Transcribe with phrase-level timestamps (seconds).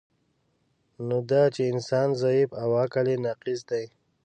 [1.07, 3.85] نو دا چی انسان ضعیف او عقل یی ناقص دی